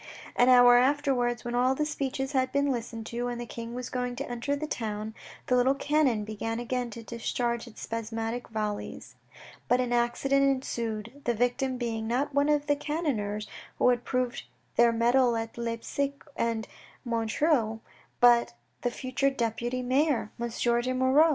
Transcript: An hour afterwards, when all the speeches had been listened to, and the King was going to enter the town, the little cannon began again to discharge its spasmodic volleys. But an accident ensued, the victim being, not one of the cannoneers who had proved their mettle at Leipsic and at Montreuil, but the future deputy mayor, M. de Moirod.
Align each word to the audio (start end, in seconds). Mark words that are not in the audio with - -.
An 0.35 0.49
hour 0.49 0.77
afterwards, 0.77 1.45
when 1.45 1.53
all 1.53 1.75
the 1.75 1.85
speeches 1.85 2.31
had 2.31 2.51
been 2.51 2.71
listened 2.71 3.05
to, 3.05 3.27
and 3.27 3.39
the 3.39 3.45
King 3.45 3.75
was 3.75 3.91
going 3.91 4.15
to 4.15 4.27
enter 4.27 4.55
the 4.55 4.65
town, 4.65 5.13
the 5.45 5.55
little 5.55 5.75
cannon 5.75 6.23
began 6.23 6.59
again 6.59 6.89
to 6.89 7.03
discharge 7.03 7.67
its 7.67 7.81
spasmodic 7.81 8.47
volleys. 8.47 9.13
But 9.67 9.79
an 9.79 9.93
accident 9.93 10.43
ensued, 10.43 11.21
the 11.25 11.35
victim 11.35 11.77
being, 11.77 12.07
not 12.07 12.33
one 12.33 12.49
of 12.49 12.65
the 12.65 12.75
cannoneers 12.75 13.47
who 13.77 13.89
had 13.89 14.03
proved 14.03 14.45
their 14.75 14.91
mettle 14.91 15.37
at 15.37 15.55
Leipsic 15.55 16.23
and 16.35 16.65
at 16.65 16.71
Montreuil, 17.05 17.81
but 18.19 18.55
the 18.81 18.89
future 18.89 19.29
deputy 19.29 19.83
mayor, 19.83 20.31
M. 20.39 20.49
de 20.49 20.93
Moirod. 20.95 21.29